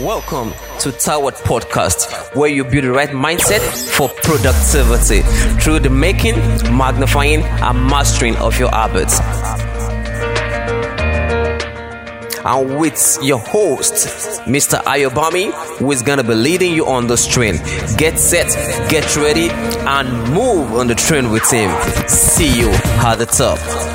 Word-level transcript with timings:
Welcome 0.00 0.52
to 0.80 0.90
Towered 0.90 1.34
Podcast, 1.34 2.34
where 2.34 2.50
you 2.50 2.64
build 2.64 2.82
the 2.82 2.90
right 2.90 3.10
mindset 3.10 3.60
for 3.96 4.08
productivity 4.08 5.22
through 5.62 5.78
the 5.78 5.88
making, 5.88 6.34
magnifying, 6.76 7.42
and 7.44 7.86
mastering 7.86 8.34
of 8.38 8.58
your 8.58 8.70
habits. 8.70 9.20
And 12.44 12.76
with 12.76 13.18
your 13.22 13.38
host, 13.38 14.08
Mr. 14.48 14.82
Ayobami, 14.82 15.52
who 15.78 15.92
is 15.92 16.02
going 16.02 16.18
to 16.18 16.24
be 16.24 16.34
leading 16.34 16.74
you 16.74 16.86
on 16.86 17.06
this 17.06 17.28
train. 17.28 17.58
Get 17.96 18.18
set, 18.18 18.48
get 18.90 19.14
ready, 19.14 19.48
and 19.48 20.34
move 20.34 20.72
on 20.72 20.88
the 20.88 20.96
train 20.96 21.30
with 21.30 21.48
him. 21.48 21.70
See 22.08 22.58
you 22.58 22.70
at 22.70 23.14
the 23.14 23.26
top. 23.26 23.93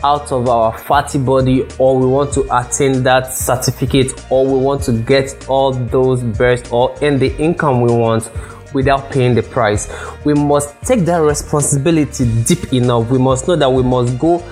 out 0.06 0.32
of 0.32 0.48
our 0.48 0.78
fatty 0.78 1.18
body 1.18 1.66
or 1.80 1.98
we 1.98 2.06
want 2.06 2.32
to 2.32 2.42
attain 2.56 3.02
that 3.02 3.34
certificate 3.34 4.14
or 4.30 4.46
we 4.46 4.60
want 4.60 4.84
to 4.84 4.92
get 4.92 5.50
all 5.50 5.72
those 5.74 6.22
bursts 6.22 6.72
or 6.72 6.96
in 7.02 7.18
the 7.18 7.36
income 7.38 7.82
we 7.82 7.92
want 7.92 8.30
without 8.72 9.10
paying 9.10 9.34
the 9.34 9.42
price. 9.42 9.92
We 10.24 10.36
must 10.36 10.80
take 10.84 11.00
that 11.06 11.18
responsibility 11.18 12.26
deep 12.44 12.72
enough. 12.72 13.10
We 13.10 13.18
must 13.18 13.48
know 13.48 13.56
that 13.56 13.72
we 13.72 13.82
must 13.82 14.20
go 14.20 14.44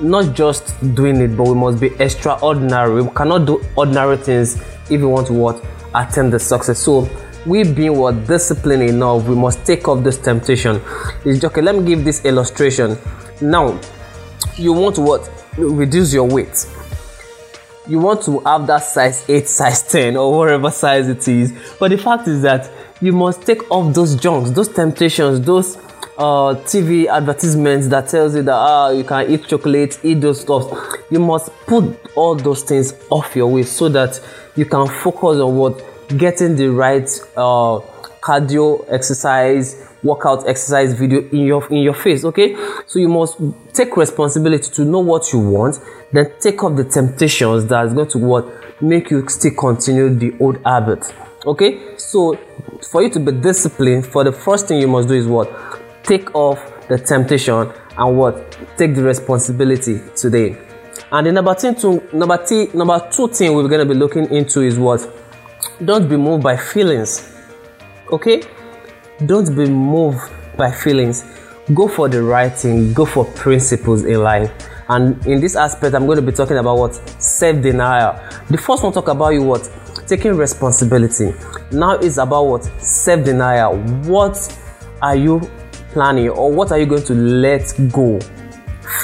not 0.00 0.34
just 0.34 0.64
doing 0.94 1.20
it, 1.20 1.36
but 1.36 1.46
we 1.46 1.54
must 1.54 1.78
be 1.78 1.88
extraordinary. 1.98 3.02
We 3.02 3.10
cannot 3.10 3.46
do 3.46 3.62
ordinary 3.76 4.16
things 4.16 4.56
if 4.90 5.00
we 5.02 5.04
want 5.04 5.26
to 5.26 5.34
what 5.34 5.62
attain 5.94 6.30
the 6.30 6.38
success. 6.38 6.78
So 6.78 7.06
we 7.44 7.64
being 7.64 7.98
what 7.98 8.26
disciplined 8.26 8.84
enough, 8.84 9.28
we 9.28 9.34
must 9.34 9.66
take 9.66 9.88
off 9.88 10.02
this 10.02 10.16
temptation. 10.16 10.80
It's 11.26 11.44
okay. 11.44 11.60
Let 11.60 11.74
me 11.76 11.84
give 11.84 12.02
this 12.02 12.24
illustration. 12.24 12.96
Now, 13.42 13.78
you 14.58 14.72
want 14.72 14.94
to 14.96 15.00
what? 15.02 15.30
Reduce 15.56 16.12
your 16.12 16.24
weight. 16.24 16.66
You 17.88 17.98
want 18.00 18.22
to 18.22 18.40
have 18.40 18.66
that 18.66 18.82
size 18.82 19.28
8 19.28 19.48
size 19.48 19.82
10 19.82 20.16
or 20.16 20.36
whatever 20.36 20.70
size 20.70 21.08
it 21.08 21.26
is. 21.28 21.52
But 21.78 21.90
the 21.90 21.98
fact 21.98 22.26
is 22.28 22.42
that 22.42 22.70
you 23.00 23.12
must 23.12 23.42
take 23.42 23.70
off 23.70 23.94
those 23.94 24.16
junks 24.16 24.50
those 24.50 24.68
temptations 24.68 25.38
those 25.42 25.76
uh, 26.18 26.54
TV 26.64 27.06
advertisements 27.08 27.88
that 27.88 28.08
tells 28.08 28.34
you 28.34 28.42
that 28.42 28.54
ah 28.54 28.90
you 28.90 29.04
can 29.04 29.30
eat 29.30 29.46
chocolate, 29.46 29.98
eat 30.02 30.20
those 30.20 30.40
stuff. 30.40 30.64
You 31.10 31.20
must 31.20 31.50
put 31.66 32.00
all 32.16 32.34
those 32.34 32.62
things 32.62 32.94
off 33.10 33.36
your 33.36 33.48
way 33.48 33.64
so 33.64 33.88
that 33.90 34.18
you 34.56 34.64
can 34.64 34.86
focus 34.86 35.38
on 35.38 35.56
what? 35.56 35.84
Getting 36.16 36.56
the 36.56 36.68
right 36.68 37.08
uh, 37.36 37.80
cardio 38.26 38.84
exercise, 38.92 39.88
workout 40.02 40.48
exercise 40.48 40.92
video 40.92 41.20
in 41.30 41.46
your 41.46 41.64
in 41.68 41.78
your 41.78 41.94
face 41.94 42.24
okay? 42.24 42.56
So 42.86 42.98
you 42.98 43.08
must 43.08 43.38
take 43.72 43.96
responsibility 43.96 44.68
to 44.72 44.84
know 44.84 44.98
what 44.98 45.32
you 45.32 45.38
want 45.38 45.78
then 46.12 46.32
take 46.40 46.62
up 46.64 46.74
the 46.74 46.84
temptations 46.84 47.66
that 47.66 47.86
is 47.86 47.92
going 47.92 48.08
to 48.08 48.18
what 48.18 48.82
make 48.82 49.10
you 49.10 49.28
still 49.28 49.54
continue 49.54 50.12
the 50.12 50.36
old 50.40 50.60
habit 50.64 51.04
okay? 51.46 51.96
So 51.98 52.36
for 52.90 53.02
you 53.02 53.10
to 53.10 53.20
be 53.20 53.30
disciplined 53.30 54.06
for 54.06 54.24
the 54.24 54.32
first 54.32 54.66
thing 54.66 54.80
you 54.80 54.88
must 54.88 55.06
do 55.06 55.14
is 55.14 55.26
what? 55.26 55.48
Take 56.02 56.34
off 56.34 56.58
the 56.88 56.98
temptation 56.98 57.72
and 57.96 58.18
what? 58.18 58.58
Take 58.76 58.96
the 58.96 59.02
responsibility 59.02 60.00
today. 60.16 60.58
And 61.12 61.28
the 61.28 61.32
number 61.32 61.54
two 61.54 62.02
number 62.12 62.44
two 62.44 62.70
number 62.74 63.08
two 63.12 63.28
thing 63.28 63.54
we're 63.54 63.68
going 63.68 63.86
to 63.86 63.94
be 63.94 63.98
looking 63.98 64.28
into 64.34 64.62
is 64.62 64.78
what? 64.78 65.08
Don't 65.84 66.08
be 66.08 66.16
moved 66.16 66.42
by 66.42 66.56
feelings 66.56 67.35
okay 68.12 68.42
don't 69.24 69.54
be 69.56 69.66
moved 69.66 70.20
by 70.56 70.70
feelings. 70.70 71.24
Go 71.74 71.88
for 71.88 72.08
the 72.08 72.22
right 72.22 72.52
thing, 72.52 72.92
go 72.92 73.06
for 73.06 73.24
principles 73.24 74.04
in 74.04 74.22
life. 74.22 74.50
And 74.88 75.24
in 75.26 75.40
this 75.40 75.56
aspect, 75.56 75.94
I'm 75.94 76.06
going 76.06 76.16
to 76.16 76.22
be 76.22 76.32
talking 76.32 76.58
about 76.58 76.78
what 76.78 76.94
self 77.20 77.60
denial. 77.62 78.20
The 78.50 78.58
first 78.58 78.82
one 78.82 78.92
talk 78.92 79.08
about 79.08 79.30
you 79.30 79.42
what 79.42 79.68
taking 80.06 80.36
responsibility. 80.36 81.34
Now 81.72 81.92
it's 81.92 82.18
about 82.18 82.44
what 82.44 82.64
self 82.80 83.24
denial. 83.24 83.78
What 84.04 84.36
are 85.02 85.16
you 85.16 85.40
planning, 85.92 86.28
or 86.28 86.52
what 86.52 86.70
are 86.72 86.78
you 86.78 86.86
going 86.86 87.04
to 87.04 87.14
let 87.14 87.72
go 87.90 88.20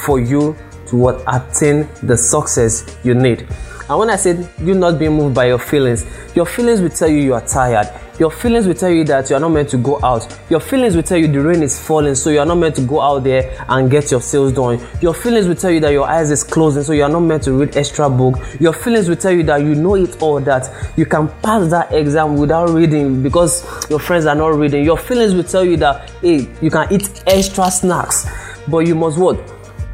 for 0.05 0.21
you 0.21 0.57
to 0.89 0.97
what 0.97 1.23
attain 1.27 1.89
the 2.03 2.17
success 2.17 2.99
you 3.03 3.15
need? 3.15 3.49
And 3.89 3.99
when 3.99 4.11
I 4.11 4.17
said 4.17 4.49
you 4.61 4.75
not 4.75 4.99
being 4.99 5.13
moved 5.13 5.35
by 5.35 5.47
your 5.47 5.59
feelings, 5.59 6.07
your 6.37 6.47
feelings 6.47 6.81
will 6.81 6.91
tell 6.91 7.09
you 7.09 7.19
you 7.19 7.35
are 7.35 7.47
tired. 7.47 7.89
Your 8.23 8.31
feelings 8.31 8.69
will 8.69 8.75
tell 8.75 8.89
you 8.89 9.03
that 9.07 9.29
you 9.29 9.35
are 9.35 9.41
not 9.41 9.49
meant 9.49 9.69
to 9.71 9.77
go 9.77 9.99
out. 10.01 10.39
Your 10.49 10.61
feelings 10.61 10.95
will 10.95 11.03
tell 11.03 11.19
you 11.19 11.27
the 11.27 11.41
rain 11.41 11.61
is 11.61 11.85
falling, 11.85 12.15
so 12.15 12.31
you 12.31 12.39
are 12.39 12.47
not 12.47 12.55
meant 12.55 12.77
to 12.77 12.83
go 12.83 13.01
out 13.01 13.25
there 13.25 13.53
and 13.69 13.91
get 13.91 14.13
your 14.13 14.21
sales 14.21 14.53
done. 14.53 14.81
Your 15.01 15.13
feelings 15.13 15.49
will 15.49 15.57
tell 15.57 15.73
you 15.73 15.81
that 15.81 15.91
your 15.91 16.07
eyes 16.07 16.31
is 16.31 16.45
closing, 16.45 16.85
so 16.85 16.93
you 16.93 17.03
are 17.03 17.09
not 17.09 17.19
meant 17.19 17.43
to 17.43 17.53
read 17.53 17.77
extra 17.77 18.09
book. 18.09 18.39
Your 18.61 18.75
feelings 18.75 19.09
will 19.09 19.17
tell 19.17 19.33
you 19.33 19.43
that 19.43 19.63
you 19.63 19.75
know 19.75 19.97
it 19.97 20.23
all, 20.23 20.39
that 20.39 20.71
you 20.97 21.05
can 21.05 21.27
pass 21.43 21.69
that 21.71 21.93
exam 21.93 22.37
without 22.37 22.69
reading 22.69 23.25
because 23.25 23.67
your 23.91 23.99
friends 23.99 24.25
are 24.27 24.37
not 24.37 24.55
reading. 24.55 24.85
Your 24.85 24.99
feelings 24.99 25.35
will 25.35 25.43
tell 25.43 25.65
you 25.65 25.77
that 25.79 26.09
hey, 26.21 26.49
you 26.63 26.71
can 26.71 26.93
eat 26.93 27.25
extra 27.27 27.73
snacks, 27.73 28.25
but 28.69 28.87
you 28.87 28.95
must 28.95 29.19
what? 29.19 29.37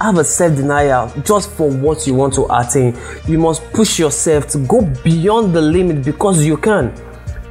have 0.03 0.19
a 0.19 0.22
self 0.22 0.55
denial 0.55 1.10
just 1.25 1.50
for 1.53 1.71
what 1.71 2.06
you 2.06 2.15
want 2.15 2.34
to 2.34 2.47
attain. 2.55 2.95
You 3.27 3.39
must 3.39 3.65
push 3.72 3.99
yourself 3.99 4.47
to 4.49 4.59
go 4.59 4.83
beyond 5.03 5.55
the 5.55 5.62
limit 5.62 6.05
because 6.05 6.45
you 6.45 6.59
can. 6.59 6.93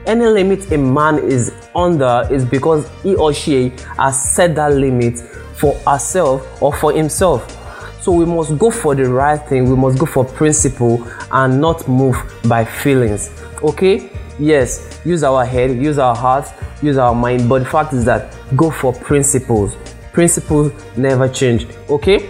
Any 0.08 0.26
limit 0.26 0.72
a 0.72 0.78
man 0.78 1.20
is 1.20 1.54
under 1.76 2.28
is 2.32 2.46
because 2.46 2.90
he 3.04 3.14
or 3.16 3.34
she 3.34 3.70
has 3.98 4.34
set 4.34 4.56
that 4.56 4.74
limit 4.74 5.20
for 5.58 5.76
herself 5.80 6.62
or 6.62 6.74
for 6.74 6.92
himself. 6.94 7.54
So 8.02 8.14
we 8.14 8.26
must 8.26 8.58
go 8.58 8.72
for 8.72 8.96
the 8.96 9.06
right 9.10 9.38
thing, 9.38 9.70
we 9.70 9.76
must 9.76 10.00
go 10.00 10.06
for 10.06 10.26
principle 10.26 11.06
and 11.32 11.62
not 11.62 11.88
move 11.88 12.16
by 12.48 12.64
feelings. 12.66 13.30
Okay? 13.62 14.10
Yes, 14.40 15.02
use 15.04 15.24
our 15.24 15.46
head, 15.46 15.72
use 15.72 16.00
our 16.00 16.16
heart, 16.16 16.52
use 16.82 16.98
our 16.98 17.14
mind, 17.14 17.50
but 17.50 17.60
the 17.60 17.70
fact 17.70 17.94
is 17.94 18.06
that 18.06 18.34
go 18.56 18.72
for 18.72 18.94
principles 18.94 19.76
principles 20.18 20.72
never 20.98 21.30
change. 21.30 21.68
Okay? 21.92 22.28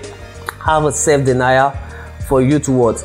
Have 0.60 0.84
a 0.84 0.92
self 0.92 1.24
denial 1.24 1.72
for 2.28 2.42
you 2.42 2.60
to 2.60 2.72
what? 2.74 2.98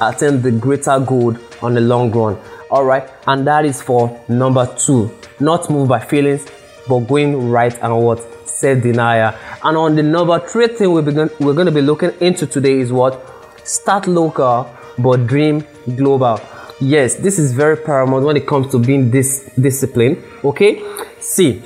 Attain 0.00 0.40
the 0.40 0.50
greater 0.50 0.98
good 0.98 1.38
on 1.60 1.74
the 1.74 1.80
long 1.82 2.10
run. 2.10 2.38
Alright? 2.70 3.10
And 3.26 3.46
that 3.46 3.64
is 3.64 3.82
for 3.82 4.20
number 4.28 4.66
two. 4.78 5.10
Not 5.40 5.68
move 5.70 5.88
by 5.88 6.00
feelings, 6.00 6.46
but 6.88 7.00
going 7.00 7.50
right 7.50 7.76
and 7.82 7.98
what? 8.02 8.20
Self 8.48 8.82
denial. 8.82 9.34
And 9.64 9.76
on 9.76 9.96
the 9.96 10.02
number 10.02 10.38
three 10.38 10.68
thing 10.68 10.92
we're, 10.92 11.02
begin, 11.02 11.30
we're 11.40 11.54
going 11.54 11.66
to 11.66 11.72
be 11.72 11.82
looking 11.82 12.12
into 12.20 12.46
today 12.46 12.78
is 12.78 12.92
what? 12.92 13.20
Start 13.66 14.06
local, 14.06 14.70
but 14.98 15.26
dream 15.26 15.64
global. 15.96 16.40
Yes, 16.80 17.16
this 17.16 17.38
is 17.38 17.52
very 17.52 17.76
paramount 17.76 18.24
when 18.24 18.36
it 18.36 18.46
comes 18.46 18.70
to 18.72 18.78
being 18.78 19.10
this 19.10 19.50
disciplined. 19.58 20.22
Okay? 20.44 20.82
See, 21.18 21.62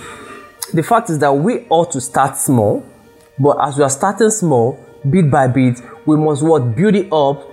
the 0.72 0.82
fact 0.82 1.10
is 1.10 1.18
that 1.20 1.32
we 1.32 1.66
ought 1.68 1.92
to 1.92 2.00
start 2.00 2.36
small, 2.36 2.84
but 3.38 3.58
as 3.66 3.76
we 3.76 3.84
are 3.84 3.90
starting 3.90 4.30
small, 4.30 4.78
bit 5.08 5.30
by 5.30 5.46
bit, 5.48 5.80
we 6.06 6.16
must 6.16 6.42
what 6.42 6.74
build 6.74 6.94
it 6.94 7.12
up 7.12 7.50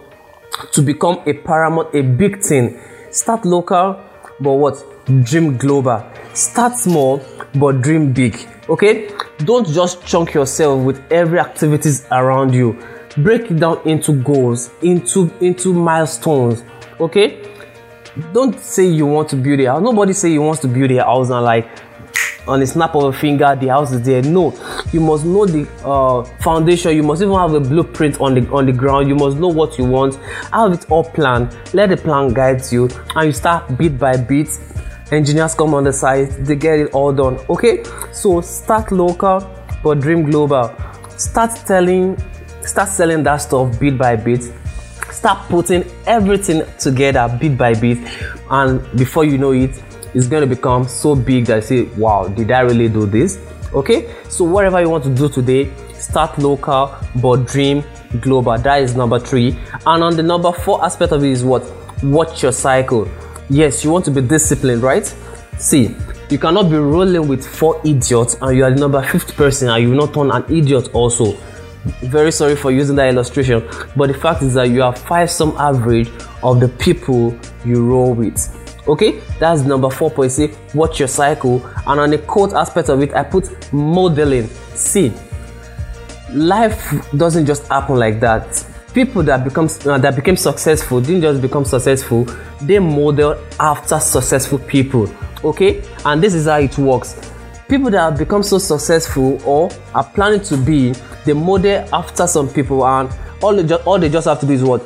to 0.72 0.82
become 0.82 1.22
a 1.26 1.34
paramount, 1.34 1.94
a 1.94 2.02
big 2.02 2.42
thing. 2.42 2.80
Start 3.12 3.44
local, 3.44 4.00
but 4.40 4.54
what 4.54 4.82
dream 5.24 5.58
global. 5.58 6.02
Start 6.34 6.78
small, 6.78 7.22
but 7.56 7.82
dream 7.82 8.14
big. 8.14 8.48
Okay, 8.70 9.10
don't 9.40 9.68
just 9.68 10.06
chunk 10.06 10.34
yourself 10.34 10.82
with 10.82 11.02
every 11.12 11.38
activities 11.38 12.06
around 12.12 12.54
you. 12.54 12.82
Break 13.18 13.52
it 13.52 13.60
down 13.60 13.82
into 13.86 14.14
goals, 14.24 14.72
into 14.82 15.30
into 15.42 15.74
milestones. 15.74 16.64
Okay, 17.02 17.46
don't 18.32 18.58
say 18.58 18.88
you 18.88 19.06
want 19.06 19.28
to 19.30 19.36
build 19.36 19.60
a 19.60 19.66
house. 19.66 19.82
Nobody 19.82 20.14
say 20.14 20.32
you 20.32 20.42
wants 20.42 20.62
to 20.62 20.70
build 20.70 20.92
a 20.92 21.04
house 21.04 21.30
and 21.30 21.44
like 21.44 21.68
on 22.48 22.62
a 22.62 22.68
snap 22.68 22.96
of 22.96 23.04
a 23.04 23.14
finger 23.14 23.56
the 23.56 23.68
house 23.68 23.92
is 23.92 24.02
there. 24.02 24.22
No 24.22 24.52
you 24.92 25.00
must 25.00 25.26
know 25.26 25.46
the 25.46 25.68
uh, 25.86 26.24
foundation. 26.42 26.96
You 26.96 27.04
must 27.04 27.22
even 27.22 27.36
have 27.36 27.54
a 27.54 27.60
blueprint 27.60 28.20
on 28.20 28.36
the 28.36 28.50
on 28.52 28.66
the 28.66 28.74
ground. 28.74 29.08
You 29.08 29.16
must 29.16 29.38
know 29.38 29.48
what 29.48 29.78
you 29.78 29.86
want. 29.86 30.16
Have 30.52 30.74
it 30.74 30.90
all 30.92 31.04
planned. 31.04 31.56
Let 31.74 31.90
the 31.90 31.98
plan 31.98 32.34
guide 32.34 32.62
you. 32.72 32.90
And 33.16 33.28
you 33.28 33.32
start 33.32 33.78
bit 33.78 33.98
by 33.98 34.18
bit. 34.18 34.50
Engineers 35.12 35.56
come 35.56 35.74
on 35.74 35.84
the 35.84 35.94
side 35.94 36.30
they 36.46 36.56
get 36.56 36.80
it 36.80 36.94
all 36.94 37.14
done. 37.14 37.38
Okay? 37.50 37.84
So 38.12 38.42
start 38.42 38.92
local 38.92 39.50
but 39.84 40.00
dream 40.00 40.30
global. 40.30 40.74
Start 41.18 41.52
telling 41.66 42.18
start 42.64 42.90
selling 42.90 43.24
that 43.24 43.38
stuff 43.38 43.80
bit 43.80 43.98
by 43.98 44.16
bit. 44.16 44.44
Start 45.12 45.48
putting 45.50 45.86
everything 46.06 46.64
together 46.80 47.38
bit 47.40 47.58
by 47.58 47.74
bit. 47.74 47.98
And 48.50 48.82
before 48.98 49.24
you 49.24 49.38
know 49.38 49.52
it 49.52 49.82
it's 50.14 50.28
going 50.28 50.42
to 50.42 50.56
become 50.56 50.88
so 50.88 51.16
big 51.16 51.46
that 51.46 51.56
you 51.56 51.62
say 51.62 51.84
wow 51.98 52.28
did 52.28 52.52
i 52.52 52.62
really 52.62 52.90
do 52.90 53.06
this? 53.06 53.40
Okay 53.74 54.14
so 54.30 54.44
whatever 54.44 54.82
you 54.82 54.90
want 54.90 55.04
to 55.04 55.14
do 55.14 55.30
today 55.30 55.72
start 55.94 56.38
local 56.38 56.96
but 57.22 57.48
dream 57.48 57.84
global. 58.20 58.58
That 58.58 58.82
is 58.82 58.96
number 58.96 59.20
three. 59.20 59.58
And 59.86 60.04
on 60.04 60.16
the 60.16 60.24
number 60.24 60.52
four 60.52 60.84
aspect 60.84 61.14
of 61.14 61.24
it 61.24 61.30
is 61.30 61.44
what? 61.44 61.64
Watch 62.04 62.44
your 62.44 62.52
cycle. 62.52 63.08
Yes 63.50 63.84
you 63.84 63.92
want 63.92 64.06
to 64.06 64.12
be 64.12 64.22
disciplined 64.22 64.82
right? 64.82 65.06
See 65.58 65.96
you 66.30 66.40
cannot 66.40 66.70
be 66.70 66.78
rolling 66.78 67.28
with 67.28 67.46
four 67.46 67.82
idiots 67.86 68.38
and 68.42 68.56
you 68.56 68.64
are 68.64 68.72
the 68.72 68.80
number 68.80 69.02
fifth 69.04 69.36
person 69.36 69.70
and 69.70 69.84
you 69.84 69.90
will 69.90 69.98
not 69.98 70.14
turn 70.14 70.32
an 70.32 70.44
idiot 70.54 70.90
also. 70.94 71.38
Very 72.04 72.32
sorry 72.32 72.56
for 72.56 72.72
using 72.72 72.96
that 72.98 73.10
illustration 73.10 73.68
but 73.96 74.08
the 74.08 74.14
fact 74.14 74.42
is 74.42 74.54
that 74.54 74.70
you 74.70 74.84
are 74.84 74.96
five 74.96 75.30
some 75.30 75.56
average 75.58 76.10
of 76.44 76.60
the 76.60 76.68
people 76.68 77.38
you 77.66 77.86
roll 77.86 78.14
with 78.14 78.61
okay? 78.88 79.20
That's 79.40 79.62
number 79.62 79.90
four 79.90 80.12
point 80.12 80.32
say 80.32 80.54
watch 80.74 81.00
your 81.00 81.08
cycle. 81.08 81.66
And 81.88 82.00
on 82.00 82.10
the 82.10 82.18
quote 82.18 82.54
aspect 82.54 82.90
of 82.90 83.02
it 83.02 83.14
i 83.14 83.24
put 83.24 83.72
modeling. 83.74 84.48
See 84.76 85.14
life 86.34 86.94
doesn't 87.18 87.46
just 87.46 87.68
happen 87.68 87.98
like 87.98 88.20
that. 88.20 88.66
People 88.94 89.24
that 89.24 89.44
become 89.44 89.70
uh, 89.86 89.98
that 89.98 90.16
became 90.16 90.36
successful 90.36 91.00
didn't 91.00 91.22
just 91.22 91.42
become 91.42 91.66
successful. 91.66 92.26
They 92.62 92.80
model 92.80 93.42
after 93.60 94.00
successful 94.00 94.60
people. 94.60 95.10
Okay? 95.44 95.84
And 96.06 96.22
this 96.22 96.34
is 96.34 96.46
how 96.46 96.60
it 96.60 96.78
works. 96.78 97.32
People 97.70 97.90
that 97.92 98.00
have 98.02 98.18
become 98.18 98.44
so 98.44 98.58
successful 98.58 99.42
or 99.46 99.70
are 99.96 100.04
planning 100.04 100.42
to 100.42 100.58
be 100.58 100.94
they 101.26 101.34
model 101.34 101.88
after 101.94 102.28
some 102.28 102.50
people 102.50 102.86
and 102.86 103.10
all 103.42 103.56
they, 103.56 103.64
just, 103.64 103.86
all 103.86 104.00
they 104.00 104.10
just 104.10 104.28
have 104.28 104.40
to 104.40 104.46
do 104.46 104.54
is 104.54 104.64
what 104.64 104.82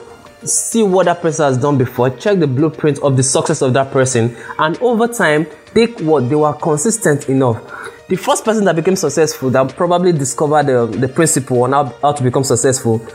see 0.47 0.83
what 0.83 1.06
that 1.06 1.21
person 1.21 1.45
has 1.45 1.57
done 1.57 1.77
before 1.77 2.09
check 2.12 2.39
the 2.39 2.47
blueprint 2.47 3.00
of 3.00 3.18
the 3.18 3.24
success 3.24 3.62
of 3.62 3.74
that 3.74 3.92
person 3.92 4.36
and 4.59 4.77
over 4.80 5.07
time 5.07 5.45
take 5.74 6.00
what 6.00 6.30
they 6.30 6.36
were 6.36 6.53
consistent 6.53 7.30
enough. 7.30 7.62
The 8.07 8.15
first 8.15 8.45
person 8.45 8.65
that 8.65 8.75
became 8.75 8.95
successful 8.95 9.50
that 9.51 9.75
probably 9.75 10.12
discovered 10.12 10.68
the, 10.68 10.86
the 10.86 11.07
principle 11.07 11.63
on 11.63 11.71
how, 11.71 11.86
how 12.01 12.12
to 12.13 12.24
become 12.24 12.44
successful 12.44 13.06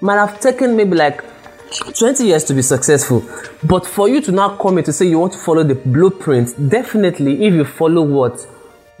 might 0.00 0.16
have 0.16 0.40
taken 0.40 0.76
maybe 0.76 0.96
like 0.96 1.22
20 1.98 2.24
years 2.24 2.44
to 2.44 2.54
be 2.54 2.62
successful. 2.62 3.22
But 3.64 3.86
for 3.86 4.08
you 4.08 4.20
to 4.22 4.32
now 4.32 4.56
come 4.56 4.78
in 4.78 4.84
to 4.84 4.92
say 4.92 5.06
you 5.06 5.18
want 5.18 5.32
to 5.34 5.38
follow 5.38 5.64
the 5.64 5.74
blueprint 5.74 6.68
definitely 6.68 7.44
if 7.46 7.52
you 7.52 7.64
follow 7.64 8.02
what 8.02 8.46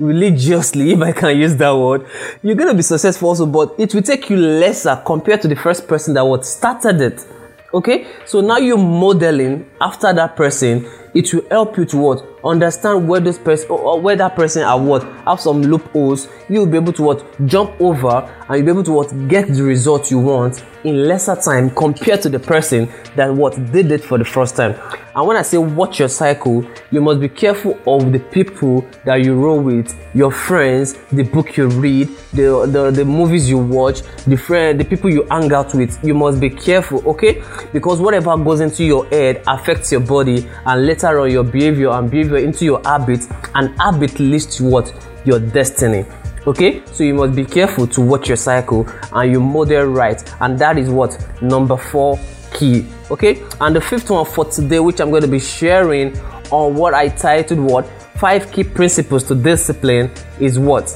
religiously 0.00 0.92
if 0.92 1.00
i 1.00 1.10
can 1.10 1.36
use 1.36 1.56
that 1.56 1.76
word 1.76 2.06
you're 2.42 2.54
going 2.54 2.68
to 2.68 2.74
be 2.74 2.82
successful 2.82 3.30
also 3.30 3.44
but 3.44 3.74
it 3.78 3.92
will 3.92 4.02
take 4.02 4.30
you 4.30 4.36
lesser 4.36 5.00
compared 5.04 5.42
to 5.42 5.48
the 5.48 5.56
first 5.56 5.88
person 5.88 6.14
that 6.14 6.24
what 6.24 6.46
started 6.46 7.00
it 7.00 7.26
okay? 7.72 8.06
So 8.26 8.40
now 8.40 8.58
you're 8.58 8.78
modeling 8.78 9.70
after 9.80 10.12
that 10.12 10.36
person 10.36 10.86
it 11.14 11.32
will 11.32 11.44
help 11.50 11.76
you 11.76 11.84
to 11.86 11.96
what? 11.96 12.28
Understand 12.44 13.08
where 13.08 13.20
this 13.20 13.38
person 13.38 13.70
or 13.70 14.00
where 14.00 14.16
that 14.16 14.36
person 14.36 14.62
are 14.62 14.80
what? 14.80 15.02
Have 15.24 15.40
some 15.40 15.62
loopholes. 15.62 16.28
You'll 16.48 16.66
be 16.66 16.76
able 16.76 16.92
to 16.94 17.02
what? 17.02 17.46
Jump 17.46 17.72
over 17.80 18.08
and 18.48 18.56
you'll 18.56 18.66
be 18.66 18.70
able 18.70 18.84
to 18.84 18.92
what? 18.92 19.28
Get 19.28 19.48
the 19.48 19.62
result 19.62 20.10
you 20.10 20.18
want 20.18 20.64
in 20.84 21.06
lesser 21.06 21.36
time 21.36 21.70
compared 21.70 22.22
to 22.22 22.28
the 22.28 22.38
person 22.38 22.88
that 23.16 23.32
what 23.32 23.54
did 23.72 23.90
it 23.92 24.02
for 24.02 24.18
the 24.18 24.24
first 24.24 24.56
time. 24.56 24.74
And 25.14 25.26
when 25.26 25.36
i 25.36 25.42
say 25.42 25.58
watch 25.58 25.98
your 25.98 26.08
cycle 26.08 26.64
you 26.92 27.00
must 27.00 27.18
be 27.18 27.28
careful 27.28 27.76
of 27.86 28.12
the 28.12 28.20
people 28.20 28.86
that 29.04 29.16
you 29.24 29.34
roll 29.34 29.58
with 29.58 29.92
your 30.14 30.30
friends 30.30 30.94
the 31.10 31.24
book 31.24 31.56
you 31.56 31.66
read 31.68 32.08
the 32.32 32.68
the, 32.70 32.92
the 32.92 33.04
movies 33.04 33.50
you 33.50 33.58
watch 33.58 34.02
the 34.28 34.36
friend 34.36 34.78
the 34.78 34.84
people 34.84 35.10
you 35.10 35.24
hang 35.24 35.52
out 35.52 35.74
with. 35.74 35.98
You 36.04 36.14
must 36.14 36.40
be 36.40 36.50
careful 36.50 37.02
okay? 37.08 37.42
Because 37.72 38.00
whatever 38.00 38.36
goes 38.36 38.60
into 38.60 38.84
your 38.84 39.06
head 39.06 39.42
affects 39.46 39.90
your 39.90 40.02
body 40.02 40.48
and 40.66 40.86
later 40.86 41.18
on 41.18 41.30
your 41.30 41.44
behavior 41.44 41.90
and 41.90 42.10
behavior 42.10 42.38
into 42.38 42.64
your 42.64 42.80
habit 42.84 43.26
and 43.54 43.76
habit 43.80 44.20
leads 44.20 44.46
to 44.58 44.64
what? 44.64 44.94
Your 45.24 45.40
destiny 45.40 46.06
okay? 46.48 46.82
So 46.86 47.04
you 47.04 47.14
must 47.14 47.34
be 47.34 47.44
careful 47.44 47.86
to 47.88 48.00
watch 48.00 48.28
your 48.28 48.36
cycle 48.36 48.88
and 49.12 49.30
you 49.30 49.40
model 49.40 49.84
right. 49.84 50.22
And 50.40 50.58
that 50.58 50.78
is 50.78 50.88
what? 50.88 51.16
Number 51.42 51.76
four 51.76 52.18
key. 52.52 52.86
Okay? 53.10 53.42
And 53.60 53.76
the 53.76 53.80
fifth 53.80 54.10
one 54.10 54.24
for 54.26 54.44
today 54.44 54.80
which 54.80 55.00
i'm 55.00 55.10
going 55.10 55.22
to 55.22 55.28
be 55.28 55.40
sharing 55.40 56.18
on 56.50 56.74
what 56.74 56.94
i 56.94 57.08
titled 57.08 57.60
what? 57.60 57.86
Five 58.18 58.50
key 58.50 58.64
principles 58.64 59.24
to 59.24 59.34
discipline 59.34 60.10
is 60.40 60.58
what? 60.58 60.88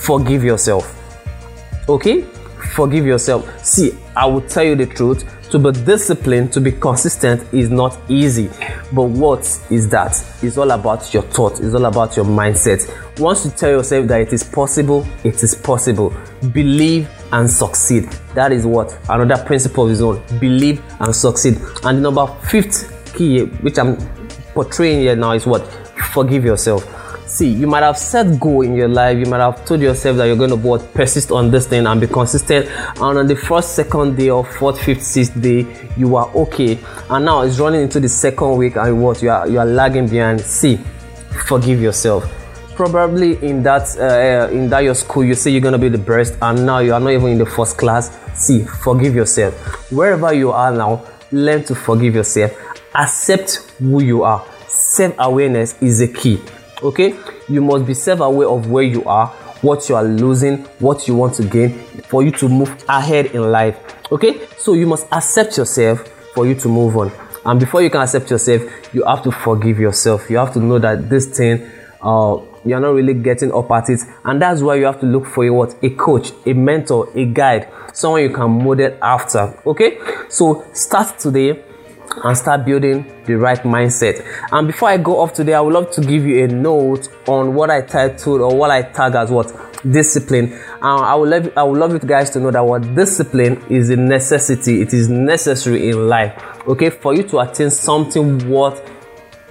Forgive 0.00 0.42
yourself. 0.42 1.00
Okay? 1.88 2.22
Forgive 2.74 3.06
yourself. 3.06 3.64
See 3.64 3.92
i 4.16 4.26
will 4.26 4.42
tell 4.42 4.64
you 4.64 4.76
the 4.76 4.86
truth 4.86 5.24
to 5.54 5.58
be 5.60 5.70
disciplined, 5.84 6.52
to 6.52 6.60
be 6.60 6.72
consistent 6.72 7.40
is 7.54 7.70
not 7.70 7.96
easy. 8.08 8.50
But 8.92 9.04
what 9.04 9.42
is 9.70 9.88
that? 9.90 10.20
It's 10.42 10.58
all 10.58 10.72
about 10.72 11.14
your 11.14 11.22
thought, 11.22 11.60
it's 11.60 11.76
all 11.76 11.84
about 11.84 12.16
your 12.16 12.24
mindset. 12.24 12.90
Once 13.20 13.44
you 13.44 13.52
tell 13.52 13.70
yourself 13.70 14.08
that 14.08 14.20
it 14.20 14.32
is 14.32 14.42
possible, 14.42 15.06
it 15.22 15.40
is 15.44 15.54
possible. 15.54 16.12
Believe 16.52 17.08
and 17.30 17.48
succeed. 17.48 18.10
That 18.34 18.50
is 18.50 18.66
what 18.66 18.98
another 19.08 19.44
principle 19.44 19.84
of 19.84 19.90
his 19.90 20.02
own. 20.02 20.20
Believe 20.40 20.82
and 20.98 21.14
succeed. 21.14 21.54
And 21.84 21.98
the 21.98 22.02
number 22.02 22.26
fifth 22.48 23.14
key, 23.14 23.44
which 23.44 23.78
I'm 23.78 23.96
portraying 24.54 25.02
here 25.02 25.14
now, 25.14 25.34
is 25.34 25.46
what? 25.46 25.64
Forgive 26.12 26.44
yourself 26.44 26.84
see 27.34 27.48
you 27.48 27.66
might 27.66 27.82
have 27.82 27.98
set 27.98 28.38
goal 28.38 28.62
in 28.62 28.74
your 28.74 28.88
life 28.88 29.18
you 29.18 29.26
might 29.26 29.40
have 29.40 29.64
told 29.64 29.80
yourself 29.80 30.16
that 30.16 30.26
you're 30.26 30.36
going 30.36 30.50
to 30.50 30.56
what 30.56 30.94
persist 30.94 31.32
on 31.32 31.50
this 31.50 31.66
thing 31.66 31.84
and 31.84 32.00
be 32.00 32.06
consistent 32.06 32.66
and 32.68 33.18
on 33.18 33.26
the 33.26 33.34
first 33.34 33.74
second 33.74 34.16
day 34.16 34.30
or 34.30 34.44
fourth 34.44 34.80
fifth 34.80 35.02
sixth 35.02 35.40
day 35.40 35.66
you 35.96 36.16
are 36.16 36.28
okay. 36.34 36.78
And 37.10 37.24
now 37.24 37.42
it's 37.42 37.58
running 37.58 37.82
into 37.82 38.00
the 38.00 38.08
second 38.08 38.56
week 38.56 38.76
and 38.76 39.02
what 39.02 39.22
you 39.22 39.30
are 39.30 39.48
you 39.48 39.58
are 39.58 39.66
lagging 39.66 40.08
behind. 40.08 40.40
See 40.40 40.78
forgive 41.46 41.80
yourself. 41.80 42.24
Probably 42.76 43.36
in 43.44 43.62
that 43.62 43.96
uh, 43.98 44.52
in 44.52 44.68
that 44.70 44.80
your 44.80 44.94
school 44.94 45.24
you 45.24 45.34
say 45.34 45.50
you're 45.50 45.60
going 45.60 45.72
to 45.72 45.78
be 45.78 45.88
the 45.88 45.98
best 45.98 46.36
and 46.42 46.64
now 46.64 46.78
you 46.78 46.94
are 46.94 47.00
not 47.00 47.10
even 47.10 47.28
in 47.28 47.38
the 47.38 47.46
first 47.46 47.78
class. 47.78 48.16
See 48.34 48.64
forgive 48.64 49.14
yourself. 49.14 49.54
Wherever 49.90 50.32
you 50.32 50.52
are 50.52 50.72
now 50.72 51.04
learn 51.32 51.64
to 51.64 51.74
forgive 51.74 52.14
yourself. 52.14 52.52
Accept 52.94 53.56
who 53.78 54.02
you 54.02 54.22
are. 54.22 54.44
Self-awareness 54.68 55.80
is 55.82 56.00
a 56.00 56.08
key 56.08 56.40
okay? 56.84 57.14
You 57.48 57.60
must 57.60 57.86
be 57.86 57.94
self-aware 57.94 58.48
of 58.48 58.70
where 58.70 58.84
you 58.84 59.04
are 59.04 59.34
what 59.64 59.88
you 59.88 59.96
are 59.96 60.04
losing 60.04 60.58
what 60.78 61.08
you 61.08 61.14
want 61.14 61.34
to 61.34 61.42
gain 61.42 61.70
for 62.08 62.22
you 62.22 62.30
to 62.30 62.48
move 62.48 62.70
ahead 62.88 63.26
in 63.26 63.50
life 63.50 63.76
okay? 64.12 64.46
So 64.58 64.74
you 64.74 64.86
must 64.86 65.06
accept 65.10 65.56
yourself 65.56 66.06
for 66.34 66.46
you 66.46 66.54
to 66.56 66.68
move 66.68 66.96
on. 66.96 67.10
And 67.46 67.58
before 67.58 67.82
you 67.82 67.90
can 67.90 68.02
accept 68.02 68.30
yourself 68.30 68.62
you 68.94 69.04
have 69.04 69.22
to 69.22 69.32
forgive 69.32 69.78
yourself. 69.78 70.28
You 70.28 70.36
have 70.36 70.52
to 70.52 70.60
know 70.60 70.78
that 70.78 71.08
this 71.08 71.26
thing 71.26 71.70
uh, 72.02 72.38
you're 72.66 72.80
not 72.80 72.90
really 72.94 73.14
getting 73.14 73.52
up 73.52 73.70
at 73.70 73.88
it. 73.88 74.00
And 74.24 74.40
that's 74.40 74.60
why 74.60 74.76
you 74.76 74.84
have 74.84 75.00
to 75.00 75.06
look 75.06 75.26
for 75.26 75.44
a 75.44 75.50
what? 75.50 75.76
A 75.82 75.90
coach 75.90 76.32
a 76.44 76.52
mentor 76.52 77.08
a 77.14 77.24
guide 77.24 77.68
someone 77.94 78.22
you 78.22 78.30
can 78.30 78.50
model 78.50 78.96
after 79.00 79.58
okay? 79.66 79.98
So 80.28 80.64
start 80.74 81.18
today 81.18 81.62
and 82.22 82.36
start 82.36 82.64
building 82.64 83.04
the 83.26 83.34
right 83.34 83.60
mindset. 83.62 84.24
And 84.52 84.66
before 84.66 84.88
I 84.88 84.98
go 84.98 85.20
off 85.20 85.32
today, 85.32 85.54
I 85.54 85.60
would 85.60 85.74
love 85.74 85.90
to 85.92 86.00
give 86.00 86.24
you 86.24 86.44
a 86.44 86.48
note 86.48 87.08
on 87.26 87.54
what 87.54 87.70
I 87.70 87.80
titled 87.80 88.40
or 88.40 88.56
what 88.56 88.70
I 88.70 88.82
tag 88.82 89.14
as 89.14 89.30
what 89.30 89.52
discipline. 89.90 90.52
Uh, 90.82 91.00
I 91.00 91.14
would 91.14 91.28
love 91.28 91.52
I 91.56 91.62
would 91.62 91.78
love 91.78 91.92
you 91.92 91.98
guys 91.98 92.30
to 92.30 92.40
know 92.40 92.50
that 92.50 92.64
what 92.64 92.94
discipline 92.94 93.62
is 93.70 93.90
a 93.90 93.96
necessity. 93.96 94.80
It 94.80 94.94
is 94.94 95.08
necessary 95.08 95.90
in 95.90 96.08
life. 96.08 96.40
Okay, 96.66 96.90
for 96.90 97.14
you 97.14 97.22
to 97.24 97.40
attain 97.40 97.70
something 97.70 98.48
worth 98.48 98.80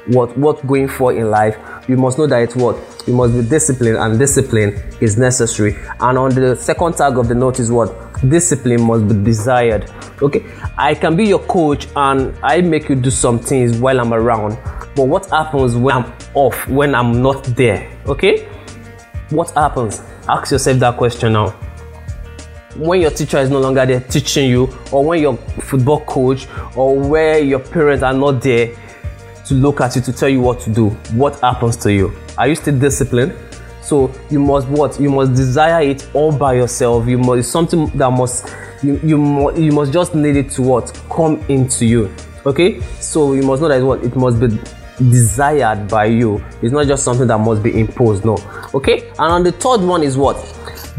what 0.08 0.38
what 0.38 0.66
going 0.66 0.88
for 0.88 1.14
in 1.14 1.30
life, 1.30 1.58
you 1.88 1.98
must 1.98 2.18
know 2.18 2.28
that 2.28 2.42
it's 2.42 2.56
what 2.56 2.78
You 3.06 3.14
must 3.14 3.34
be 3.34 3.42
disciplined, 3.42 3.98
and 3.98 4.18
discipline 4.18 4.82
is 5.02 5.18
necessary. 5.18 5.76
And 6.00 6.18
on 6.18 6.34
the 6.34 6.56
second 6.56 6.96
tag 6.96 7.18
of 7.18 7.28
the 7.28 7.36
note 7.36 7.60
is 7.60 7.70
what? 7.70 8.13
Discipline 8.28 8.82
must 8.82 9.08
be 9.08 9.16
desired. 9.24 9.92
Okay, 10.22 10.46
I 10.78 10.96
can 10.96 11.16
be 11.16 11.26
your 11.26 11.40
coach 11.40 11.88
and 11.96 12.34
I 12.42 12.62
make 12.62 12.90
you 12.90 12.96
do 12.96 13.10
some 13.10 13.40
things 13.40 13.78
while 13.78 14.00
I'm 14.00 14.14
around, 14.14 14.58
but 14.96 15.08
what 15.08 15.30
happens 15.30 15.76
when 15.76 15.96
I'm 15.96 16.14
off, 16.34 16.68
when 16.68 16.96
I'm 16.96 17.22
not 17.22 17.44
there? 17.56 17.92
Okay, 18.06 18.48
what 19.30 19.52
happens? 19.52 20.02
Ask 20.28 20.52
yourself 20.52 20.80
that 20.80 20.98
question 20.98 21.34
now 21.34 21.54
when 22.76 23.02
your 23.02 23.12
teacher 23.12 23.38
is 23.38 23.50
no 23.50 23.60
longer 23.60 23.86
there 23.86 24.00
teaching 24.00 24.50
you 24.50 24.68
or 24.92 25.04
when 25.04 25.22
your 25.22 25.38
football 25.38 26.04
coach 26.06 26.48
or 26.76 26.98
where 26.98 27.40
your 27.40 27.60
parents 27.60 28.04
are 28.04 28.14
not 28.14 28.42
there 28.42 28.76
to 29.46 29.54
look 29.54 29.82
at 29.82 29.96
you 29.96 30.02
to 30.02 30.12
tell 30.12 30.30
you 30.30 30.42
what 30.42 30.60
to 30.60 30.72
do 30.72 30.90
what 31.14 31.40
happens 31.42 31.78
to 31.78 31.94
you 31.94 32.12
are 32.38 32.48
you 32.48 32.56
still 32.56 32.78
disciplined 32.80 33.34
so 33.84 34.12
you 34.30 34.40
must 34.40 34.68
what? 34.70 35.00
You 35.00 35.10
must 35.10 35.34
desire 35.34 35.82
it 35.82 36.10
all 36.14 36.32
by 36.32 36.54
yourself. 36.54 37.08
You 37.08 37.18
must 37.18 37.52
something 37.52 37.88
that 37.98 38.10
must 38.12 38.48
you 38.82 39.00
you, 39.04 39.18
must, 39.18 39.58
you 39.58 39.72
must 39.72 39.92
just 39.92 40.16
need 40.16 40.38
it 40.38 40.50
to 40.52 40.62
what? 40.62 40.94
Come 41.10 41.44
into 41.50 41.86
you. 41.86 42.14
Okay? 42.46 42.82
So 43.00 43.34
you 43.34 43.44
must 43.44 43.62
know 43.62 43.68
that 43.68 43.84
what? 43.84 44.04
It 44.04 44.16
must 44.16 44.40
be 44.40 44.48
desired 45.10 45.88
by 45.88 46.06
you. 46.06 46.44
It's 46.62 46.72
not 46.72 46.88
just 46.88 47.04
something 47.04 47.28
that 47.28 47.38
must 47.40 47.62
be 47.62 47.80
imposed 47.80 48.24
no. 48.26 48.38
Okay? 48.74 49.10
And 49.20 49.32
on 49.32 49.44
the 49.44 49.52
third 49.52 49.82
one 49.82 50.04
is 50.04 50.18
what? 50.18 50.38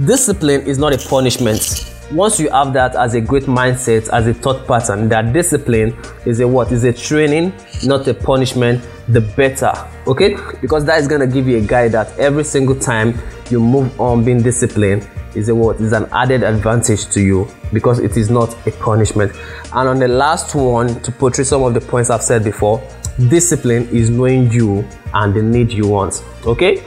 Discipline 0.04 0.62
is 0.62 0.78
not 0.78 0.92
a 0.92 0.98
punishment 1.08 1.93
once 2.12 2.38
you 2.38 2.50
have 2.50 2.72
that 2.72 2.94
as 2.96 3.14
a 3.14 3.20
great 3.20 3.44
mindset 3.44 4.08
as 4.12 4.26
a 4.26 4.34
thought 4.34 4.66
pattern 4.66 5.08
that 5.08 5.32
discipline 5.32 5.96
is 6.26 6.40
a 6.40 6.46
what? 6.46 6.70
Is 6.70 6.84
a 6.84 6.92
training 6.92 7.52
not 7.84 8.06
a 8.08 8.14
punishment 8.14 8.84
the 9.08 9.20
better. 9.20 9.72
Okay? 10.06 10.36
Because 10.60 10.84
that 10.86 11.00
is 11.00 11.08
going 11.08 11.20
to 11.20 11.26
give 11.26 11.48
you 11.48 11.58
a 11.58 11.60
guide 11.60 11.92
that 11.92 12.16
every 12.18 12.44
single 12.44 12.78
time 12.78 13.18
you 13.50 13.60
move 13.60 13.98
on 14.00 14.24
being 14.24 14.42
disciplined 14.42 15.08
is 15.34 15.48
a 15.48 15.54
what? 15.54 15.80
Is 15.80 15.92
an 15.92 16.06
added 16.12 16.42
advantage 16.42 17.06
to 17.10 17.20
you 17.20 17.48
because 17.72 17.98
it 17.98 18.16
is 18.16 18.30
not 18.30 18.54
a 18.66 18.70
punishment. 18.72 19.32
And 19.72 19.88
on 19.88 19.98
the 19.98 20.08
last 20.08 20.54
one 20.54 21.00
to 21.02 21.12
portray 21.12 21.44
some 21.44 21.62
of 21.62 21.74
the 21.74 21.80
points 21.80 22.10
i've 22.10 22.22
said 22.22 22.44
before 22.44 22.82
discipline 23.28 23.88
is 23.88 24.10
knowing 24.10 24.50
you 24.50 24.86
and 25.14 25.34
the 25.34 25.42
need 25.42 25.72
you 25.72 25.88
want. 25.88 26.22
Okay? 26.46 26.82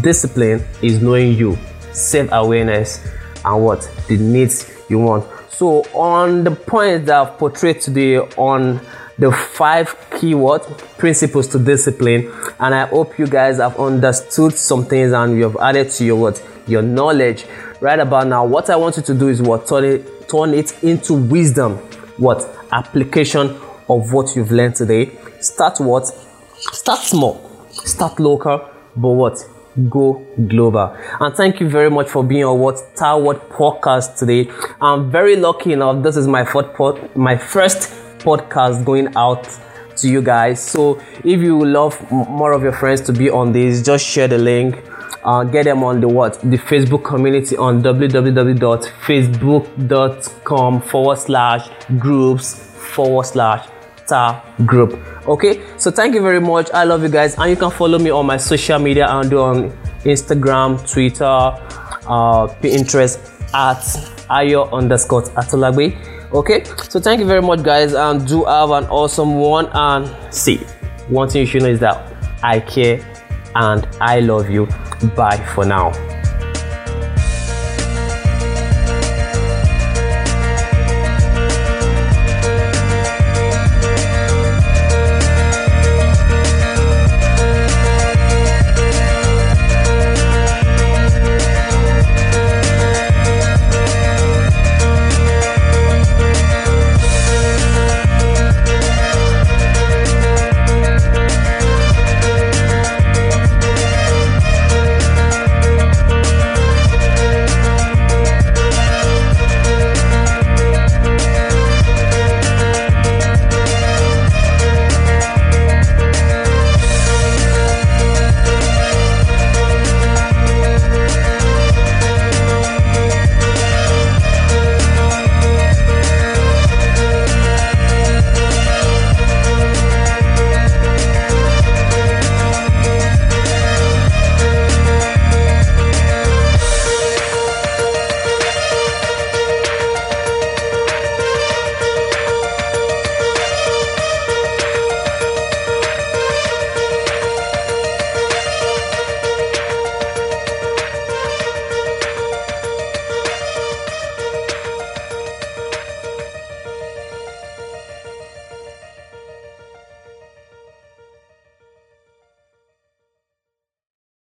Discipline 0.00 0.64
is 0.82 1.02
knowing 1.02 1.34
you. 1.34 1.58
Self-awareness 1.92 3.06
and 3.44 3.64
what 3.64 3.90
the 4.08 4.16
needs 4.16 4.70
you 4.88 4.98
want. 4.98 5.26
So 5.50 5.82
on 5.94 6.44
the 6.44 6.50
points 6.50 7.06
that 7.06 7.16
I've 7.16 7.38
portrayed 7.38 7.80
today 7.80 8.18
on 8.18 8.80
the 9.18 9.30
five 9.30 9.94
keyword 10.18 10.62
principles 10.98 11.46
to 11.48 11.58
discipline 11.58 12.32
and 12.58 12.74
I 12.74 12.86
hope 12.86 13.18
you 13.18 13.26
guys 13.26 13.58
have 13.58 13.78
understood 13.78 14.54
some 14.54 14.84
things 14.84 15.12
and 15.12 15.36
you 15.36 15.44
have 15.44 15.56
added 15.58 15.90
to 15.90 16.04
your 16.04 16.16
what 16.16 16.42
your 16.66 16.82
knowledge. 16.82 17.44
Right 17.80 17.98
about 17.98 18.26
now 18.26 18.44
what 18.44 18.70
I 18.70 18.76
want 18.76 18.96
you 18.96 19.02
to 19.02 19.14
do 19.14 19.28
is 19.28 19.42
what 19.42 19.66
turn 19.66 19.84
it 19.84 20.28
turn 20.28 20.54
it 20.54 20.82
into 20.82 21.14
wisdom 21.14 21.76
what 22.16 22.48
application 22.72 23.50
of 23.88 24.12
what 24.12 24.34
you've 24.34 24.52
learned 24.52 24.76
today. 24.76 25.10
Start 25.40 25.80
what? 25.80 26.06
Start 26.56 27.00
small. 27.00 27.66
Start 27.70 28.18
local 28.18 28.68
but 28.96 29.08
what 29.08 29.44
go 29.88 30.24
global. 30.48 30.96
And 31.20 31.34
thank 31.34 31.60
you 31.60 31.68
very 31.68 31.90
much 31.90 32.08
for 32.08 32.24
being 32.24 32.44
on 32.44 32.58
what 32.58 32.80
Tower 32.96 33.34
podcast 33.34 34.18
today. 34.18 34.50
I'm 34.80 35.10
very 35.10 35.36
lucky 35.36 35.72
enough. 35.72 36.02
This 36.02 36.16
is 36.16 36.26
my 36.26 36.44
fourth 36.44 36.74
pod, 36.74 37.14
my 37.16 37.36
first 37.36 37.90
podcast 38.18 38.84
going 38.84 39.14
out 39.16 39.48
to 39.96 40.08
you 40.08 40.22
guys. 40.22 40.62
So 40.62 41.00
if 41.24 41.40
you 41.40 41.64
love 41.64 41.98
more 42.10 42.52
of 42.52 42.62
your 42.62 42.72
friends 42.72 43.00
to 43.02 43.12
be 43.12 43.30
on 43.30 43.52
this, 43.52 43.82
just 43.82 44.04
share 44.04 44.28
the 44.28 44.38
link. 44.38 44.82
Uh, 45.24 45.44
get 45.44 45.64
them 45.64 45.84
on 45.84 46.00
the 46.00 46.08
what 46.08 46.40
the 46.40 46.56
Facebook 46.56 47.04
community 47.04 47.56
on 47.56 47.80
www.facebook.com 47.80 50.80
forward 50.80 51.18
slash 51.18 51.70
groups 52.00 52.54
forward 52.54 53.26
slash 53.26 53.68
tar 54.08 54.42
group 54.66 54.98
okay? 55.26 55.62
So 55.78 55.90
thank 55.90 56.14
you 56.14 56.22
very 56.22 56.40
much. 56.40 56.70
I 56.72 56.84
love 56.84 57.02
you 57.02 57.08
guys. 57.08 57.36
And 57.38 57.50
you 57.50 57.56
can 57.56 57.70
follow 57.70 57.98
me 57.98 58.10
on 58.10 58.26
my 58.26 58.36
social 58.36 58.78
media 58.78 59.06
and 59.08 59.32
on 59.32 59.70
instagram 60.04 60.82
twitter 60.90 61.24
uh, 61.24 62.48
pinterest 62.60 63.18
at 63.54 63.82
ayo 64.30 64.70
underscore 64.72 65.22
atolagbe. 65.22 65.96
Okay? 66.32 66.64
So 66.88 67.00
thank 67.00 67.20
you 67.20 67.26
very 67.26 67.42
much 67.42 67.62
guys. 67.62 67.94
And 67.94 68.26
do 68.26 68.44
have 68.44 68.70
an 68.70 68.84
awesome 68.86 69.36
one. 69.36 69.68
And 69.72 70.10
see 70.34 70.58
one 71.08 71.28
thing 71.28 71.40
you 71.40 71.46
should 71.46 71.62
know 71.62 71.68
is 71.68 71.80
that 71.80 72.14
i 72.42 72.58
care 72.60 73.04
and 73.54 73.86
i 74.00 74.20
love 74.20 74.50
you. 74.50 74.66
Bye 75.16 75.44
for 75.54 75.64
now 75.64 76.11